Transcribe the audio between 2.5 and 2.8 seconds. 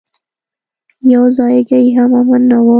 و.